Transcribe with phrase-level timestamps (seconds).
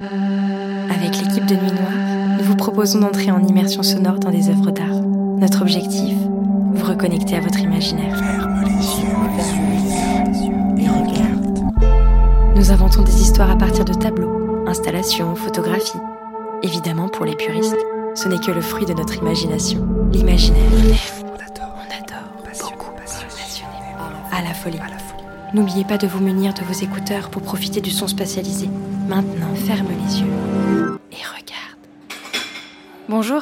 [0.00, 4.72] Avec l'équipe de Nuit Noire, nous vous proposons d'entrer en immersion sonore dans des œuvres
[4.72, 5.00] d'art.
[5.38, 6.16] Notre objectif
[6.74, 8.18] Vous reconnecter à votre imaginaire.
[8.18, 11.60] Ferme les yeux, et regarde.
[12.56, 16.00] Nous inventons des histoires à partir de tableaux, installations, photographies.
[16.64, 17.76] Évidemment, pour les puristes,
[18.16, 19.86] ce n'est que le fruit de notre imagination.
[20.10, 20.64] L'imaginaire.
[21.22, 22.68] On adore, On adore.
[22.68, 22.90] beaucoup.
[24.32, 24.80] À la folie.
[25.54, 28.68] N'oubliez pas de vous munir de vos écouteurs pour profiter du son spatialisé.
[29.06, 31.78] Maintenant, ferme les yeux et regarde.
[33.08, 33.40] Bonjour.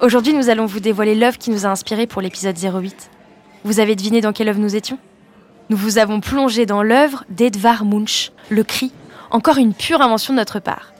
[0.00, 3.10] Aujourd'hui, nous allons vous dévoiler l'œuvre qui nous a inspiré pour l'épisode 08.
[3.64, 4.96] Vous avez deviné dans quelle œuvre nous étions?
[5.70, 8.92] Nous vous avons plongé dans l'œuvre d'Edvard Munch, Le Cri,
[9.32, 10.92] encore une pure invention de notre part.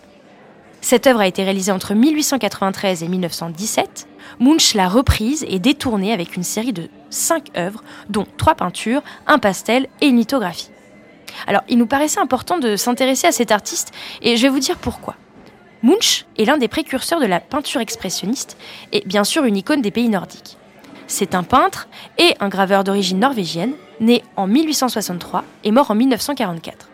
[0.81, 4.09] Cette œuvre a été réalisée entre 1893 et 1917.
[4.41, 9.39] Munch l'a reprise et détournée avec une série de cinq œuvres, dont trois peintures, un
[9.39, 10.71] pastel et une lithographie.
[11.47, 14.77] Alors, il nous paraissait important de s'intéresser à cet artiste et je vais vous dire
[14.77, 15.17] pourquoi.
[15.83, 18.57] Munch est l'un des précurseurs de la peinture expressionniste
[18.93, 20.57] et bien sûr une icône des pays nordiques.
[21.07, 26.89] C'est un peintre et un graveur d'origine norvégienne, né en 1863 et mort en 1944.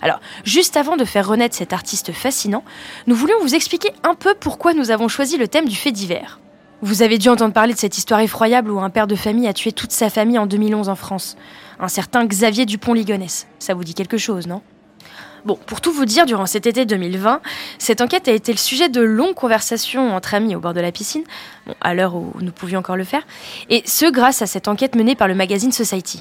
[0.00, 2.64] Alors, juste avant de faire renaître cet artiste fascinant,
[3.06, 6.38] nous voulions vous expliquer un peu pourquoi nous avons choisi le thème du fait divers.
[6.84, 9.52] Vous avez dû entendre parler de cette histoire effroyable où un père de famille a
[9.52, 11.36] tué toute sa famille en 2011 en France.
[11.78, 13.46] Un certain Xavier Dupont-Ligonnès.
[13.60, 14.62] Ça vous dit quelque chose, non?
[15.44, 17.40] Bon, pour tout vous dire, durant cet été 2020,
[17.78, 20.90] cette enquête a été le sujet de longues conversations entre amis au bord de la
[20.90, 21.22] piscine,
[21.68, 23.22] bon, à l'heure où nous pouvions encore le faire,
[23.70, 26.20] et ce grâce à cette enquête menée par le magazine Society.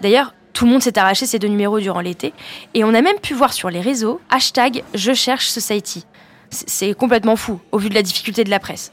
[0.00, 2.32] D'ailleurs, tout le monde s'est arraché ces deux numéros durant l'été,
[2.72, 6.04] et on a même pu voir sur les réseaux hashtag Je cherche Society.
[6.52, 8.92] C'est- complètement fou, au vu de la difficulté de la presse.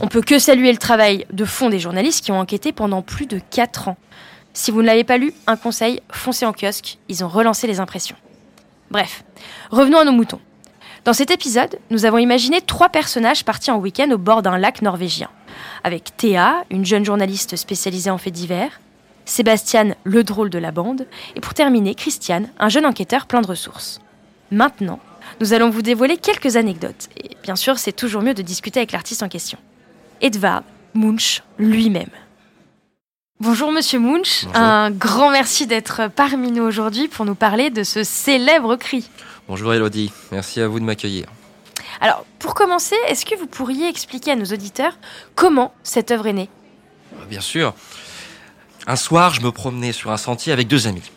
[0.00, 3.26] On peut que saluer le travail de fond des journalistes qui ont enquêté pendant plus
[3.26, 3.96] de 4 ans.
[4.54, 7.80] Si vous ne l'avez pas lu, un conseil, foncez en kiosque, ils ont relancé les
[7.80, 8.16] impressions.
[8.90, 9.24] Bref,
[9.70, 10.40] revenons à nos moutons.
[11.04, 14.82] Dans cet épisode, nous avons imaginé trois personnages partis en week-end au bord d'un lac
[14.82, 15.28] norvégien.
[15.82, 18.80] Avec Théa, une jeune journaliste spécialisée en faits divers,
[19.24, 23.46] Sébastien, le drôle de la bande, et pour terminer, Christiane, un jeune enquêteur plein de
[23.46, 24.00] ressources.
[24.50, 25.00] Maintenant,
[25.40, 27.08] nous allons vous dévoiler quelques anecdotes.
[27.22, 29.58] Et bien sûr, c'est toujours mieux de discuter avec l'artiste en question.
[30.20, 30.62] Edvard
[30.94, 32.10] Munch lui-même.
[33.40, 34.56] Bonjour Monsieur Munch, Bonjour.
[34.60, 39.08] un grand merci d'être parmi nous aujourd'hui pour nous parler de ce célèbre cri.
[39.48, 41.26] Bonjour Elodie, merci à vous de m'accueillir.
[42.00, 44.96] Alors, pour commencer, est-ce que vous pourriez expliquer à nos auditeurs
[45.34, 46.48] comment cette œuvre est née?
[47.20, 47.74] Ah, Bien sûr.
[48.86, 51.10] Un soir, je me promenais sur un sentier avec deux amis.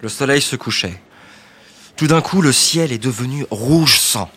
[0.00, 1.00] Le soleil se couchait.
[2.04, 4.30] Tout d'un coup, le ciel est devenu rouge sang.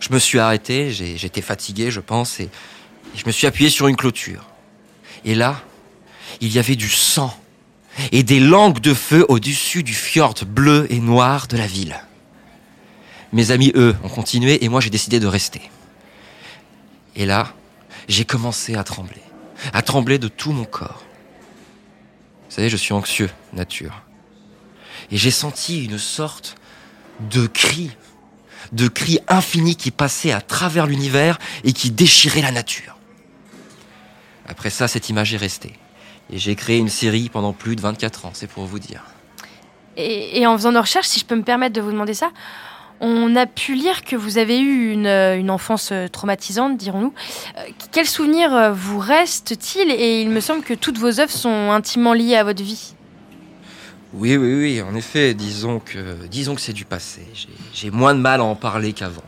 [0.00, 3.88] Je me suis arrêté, j'étais fatigué, je pense, et, et je me suis appuyé sur
[3.88, 4.46] une clôture.
[5.26, 5.60] Et là,
[6.40, 7.38] il y avait du sang
[8.10, 12.00] et des langues de feu au-dessus du fjord bleu et noir de la ville.
[13.34, 15.70] Mes amis, eux, ont continué et moi j'ai décidé de rester.
[17.16, 17.52] Et là,
[18.08, 19.20] j'ai commencé à trembler,
[19.74, 21.04] à trembler de tout mon corps.
[22.48, 24.04] Vous savez, je suis anxieux, nature.
[25.10, 26.56] Et j'ai senti une sorte
[27.30, 27.90] de cri,
[28.72, 32.96] de cri infini qui passait à travers l'univers et qui déchirait la nature.
[34.46, 35.74] Après ça, cette image est restée.
[36.32, 39.02] Et j'ai créé une série pendant plus de 24 ans, c'est pour vous dire.
[39.96, 42.30] et, en faisant nos recherches, si je peux me permettre de vous demander ça,
[43.00, 47.14] on a pu lire que vous avez eu une, euh, une enfance euh, traumatisante, dirons-nous.
[47.56, 47.62] Euh,
[47.92, 52.36] Quels souvenirs vous restent-ils Et il me semble que toutes vos œuvres sont intimement liées
[52.36, 52.94] à votre vie.
[54.12, 56.16] Oui, oui, oui, en effet, disons que,
[56.58, 57.22] c'est du passé.
[57.32, 59.22] J'ai- J'ai moins de mal à en parler qu'avant.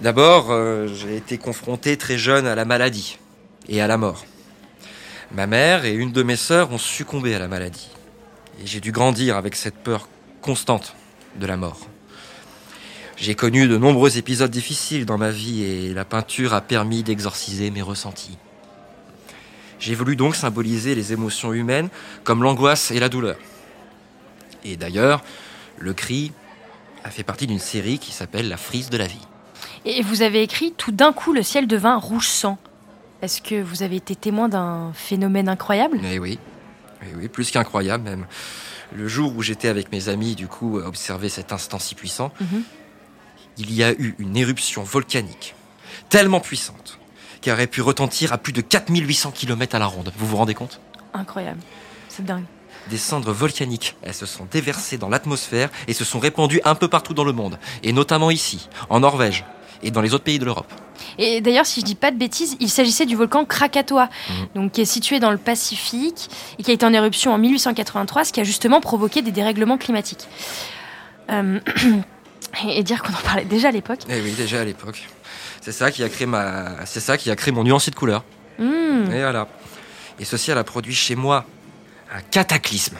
[0.00, 3.18] D'abord, euh, j'ai été confronté très jeune à la maladie
[3.68, 4.24] et à la mort.
[5.32, 7.88] Ma mère et une de mes sœurs ont succombé à la maladie.
[8.62, 10.08] Et j'ai dû grandir avec cette peur
[10.42, 10.94] constante
[11.40, 11.80] de la mort.
[13.16, 17.70] J'ai connu de nombreux épisodes difficiles dans ma vie et la peinture a permis d'exorciser
[17.70, 18.36] mes ressentis.
[19.84, 21.90] J'ai voulu donc symboliser les émotions humaines
[22.24, 23.36] comme l'angoisse et la douleur.
[24.64, 25.22] Et d'ailleurs,
[25.78, 26.32] le cri
[27.04, 29.20] a fait partie d'une série qui s'appelle La frise de la vie.
[29.84, 32.56] Et vous avez écrit Tout d'un coup, le ciel devint rouge sang.
[33.20, 35.98] Est-ce que vous avez été témoin d'un phénomène incroyable?
[36.00, 36.38] Mais oui,
[37.02, 38.26] oui, oui, plus qu'incroyable même.
[38.94, 42.32] Le jour où j'étais avec mes amis, du coup, à observer cet instant si puissant,
[42.40, 42.62] Mhm.
[43.58, 45.54] il y a eu une éruption volcanique
[46.08, 46.98] tellement puissante
[47.44, 50.10] qui aurait pu retentir à plus de 4800 km à la ronde.
[50.16, 50.80] Vous vous rendez compte?
[51.12, 51.60] Incroyable.
[52.08, 52.44] C'est dingue.
[52.88, 56.88] Des cendres volcaniques, elles se sont déversées dans l'atmosphère et se sont répandues un peu
[56.88, 59.44] partout dans le monde, et notamment ici, en Norvège
[59.82, 60.72] et dans les autres pays de l'Europe.
[61.18, 64.46] Et d'ailleurs, si je dis pas de bêtises, il s'agissait du volcan Krakatoa, Mhm.
[64.54, 68.24] donc qui est situé dans le Pacifique et qui a été en éruption en 1883,
[68.24, 70.26] ce qui a justement provoqué des dérèglements climatiques.
[71.30, 72.00] Euh, Euh,
[72.68, 74.00] et dire qu'on en parlait déjà à l'époque.
[74.08, 75.06] Eh oui, déjà à l'époque.
[75.64, 78.22] C'est ça qui a créé ma, c'est ça qui a créé mon nuancier de couleur.
[78.58, 79.10] Hmm.
[79.10, 79.48] Et voilà.
[80.18, 81.46] Et ceci, elle a produit chez moi
[82.14, 82.98] un cataclysme.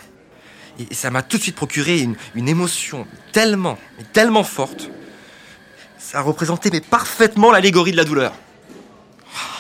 [0.79, 3.77] Et ça m'a tout de suite procuré une, une émotion tellement,
[4.15, 4.89] tellement forte.
[5.99, 8.33] Ça représentait mais parfaitement l'allégorie de la douleur.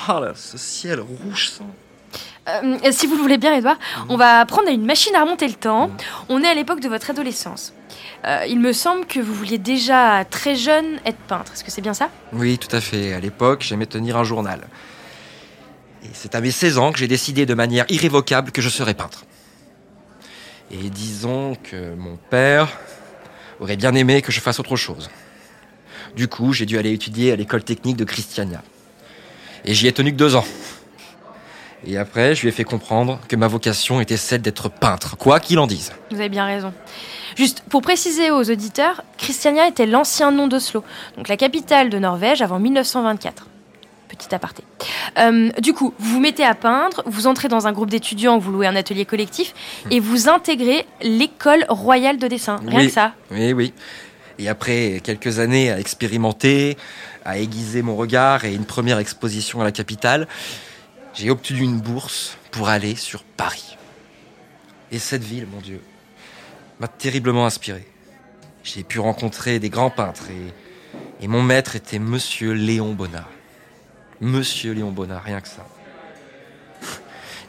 [0.09, 1.75] Ah là, ce ciel rouge sang.
[2.49, 3.79] Euh, si vous le voulez bien, Edouard,
[4.09, 5.91] on va prendre une machine à remonter le temps.
[6.29, 7.73] On est à l'époque de votre adolescence.
[8.27, 11.53] Euh, il me semble que vous vouliez déjà, très jeune, être peintre.
[11.53, 12.11] Est-ce que c'est bien ça?
[12.33, 13.13] Oui, tout à fait.
[13.13, 14.61] À l'époque, j'aimais tenir un journal.
[16.05, 18.95] Et c'est à mes 16 ans que j'ai décidé de manière irrévocable que je serais
[18.95, 19.25] peintre.
[20.71, 22.69] Et disons que mon père
[23.61, 25.11] aurait bien aimé que je fasse autre chose.
[26.17, 28.63] Du coup, j'ai dû aller étudier à l'école technique de Christiania.
[29.65, 30.45] Et j'y ai tenu que deux ans.
[31.87, 35.41] Et après, je lui ai fait comprendre que ma vocation était celle d'être peintre, quoi
[35.41, 35.93] qu'il en dise.
[36.11, 36.73] Vous avez bien raison.
[37.37, 40.85] Juste pour préciser aux auditeurs, Christiania était l'ancien nom d'Oslo,
[41.17, 43.47] donc la capitale de Norvège avant 1924.
[44.09, 44.63] Petit aparté.
[45.19, 48.53] Euh, du coup, vous vous mettez à peindre, vous entrez dans un groupe d'étudiants, vous
[48.53, 49.53] louez un atelier collectif
[49.91, 52.61] et vous intégrez l'école royale de dessin.
[52.67, 52.87] Rien Oui.
[52.87, 53.13] que ça.
[53.33, 53.73] Oui, oui.
[54.39, 56.77] Et après quelques années à expérimenter,
[57.25, 60.29] à aiguiser mon regard et une première exposition à la capitale,
[61.15, 63.77] j'ai obtenu une bourse pour aller sur Paris.
[64.91, 65.81] Et cette ville, mon Dieu,
[66.81, 67.87] m'a terriblement inspiré.
[68.63, 73.29] J'ai pu rencontrer des grands peintres et, et mon maître était Monsieur Léon Bonnat.
[74.21, 75.67] Monsieur Léon Bonnat, rien que ça.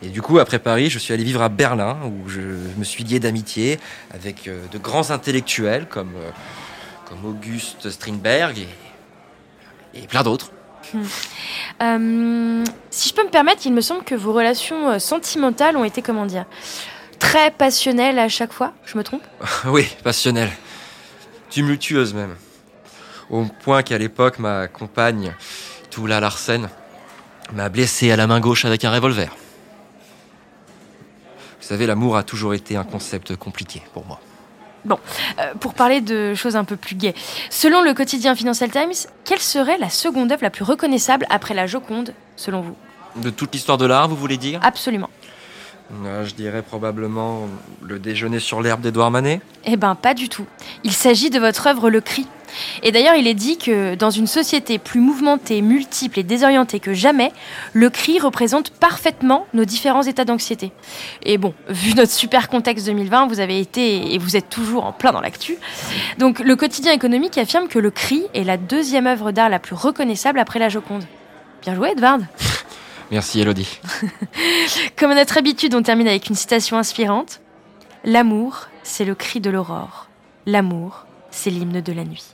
[0.02, 2.42] Et du coup, après Paris, je suis allé vivre à Berlin, où je
[2.78, 3.80] me suis lié d'amitié
[4.12, 6.32] avec euh, de grands intellectuels comme, euh,
[7.06, 8.68] comme Auguste Strindberg et,
[10.00, 10.52] et plein d'autres.
[11.82, 15.84] Euh, si je peux me permettre, il me semble que vos relations euh, sentimentales ont
[15.84, 16.46] été, comment dire,
[17.20, 18.74] très passionnelles à chaque fois.
[18.86, 19.24] Je me trompe?
[19.66, 20.52] Oui, passionnelle.
[21.50, 22.36] Tumultueuse même.
[23.30, 25.34] Au point qu'à l'époque, ma compagne,
[25.90, 26.70] Toula Larsen,
[27.54, 29.30] m'a blessé à la main gauche avec un revolver.
[31.60, 34.20] Vous savez, l'amour a toujours été un concept compliqué pour moi.
[34.90, 37.16] Euh, Pour parler de choses un peu plus gaies,
[37.50, 38.94] selon le quotidien Financial Times,
[39.24, 42.76] quelle serait la seconde œuvre la plus reconnaissable après la Joconde, selon vous?
[43.16, 44.60] De toute l'histoire de l'art, vous voulez dire?
[44.64, 45.10] Absolument.
[46.06, 47.48] Euh, Je dirais probablement
[47.82, 49.40] Le déjeuner sur l'herbe d'Edouard Manet.
[49.66, 50.46] Eh ben, pas du tout.
[50.84, 52.28] Il s'agit de votre œuvre Le Cri.
[52.84, 56.94] Et d'ailleurs, il est dit que dans une société plus mouvementée, multiple et désorientée que
[56.94, 57.32] jamais,
[57.74, 60.72] le cri représente parfaitement nos différents états d'anxiété.
[61.24, 64.92] Et bon, vu notre super contexte 2020, vous avez été et vous êtes toujours en
[64.92, 65.58] plein dans l'actu.
[66.18, 69.76] Donc, le quotidien économique affirme que le cri est la deuxième œuvre d'art la plus
[69.76, 71.06] reconnaissable après la Joconde.
[71.62, 72.20] Bien joué, Edvard.
[73.12, 73.80] Merci Elodie.
[74.98, 77.42] Comme à notre habitude, on termine avec une citation inspirante.
[78.04, 80.08] L'amour, c'est le cri de l'aurore.
[80.46, 82.26] L'amour, c'est l'hymne de la nuit,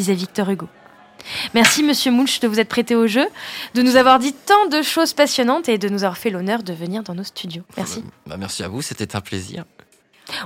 [0.00, 0.66] disait Victor Hugo.
[1.52, 3.26] Merci, monsieur Moulch, de vous être prêté au jeu,
[3.74, 6.72] de nous avoir dit tant de choses passionnantes et de nous avoir fait l'honneur de
[6.72, 7.62] venir dans nos studios.
[7.76, 8.02] Merci.
[8.26, 9.64] Bah, merci à vous, c'était un plaisir.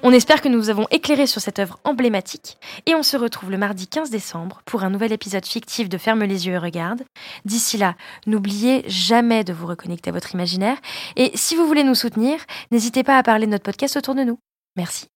[0.03, 2.57] On espère que nous vous avons éclairé sur cette œuvre emblématique
[2.87, 6.25] et on se retrouve le mardi 15 décembre pour un nouvel épisode fictif de Ferme
[6.25, 7.03] les yeux et regarde.
[7.45, 7.95] D'ici là,
[8.27, 10.79] n'oubliez jamais de vous reconnecter à votre imaginaire
[11.17, 12.41] et si vous voulez nous soutenir,
[12.73, 14.39] n'hésitez pas à parler de notre podcast autour de nous.
[14.75, 15.07] Merci.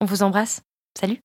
[0.00, 0.62] On vous embrasse.
[0.98, 1.20] Salut.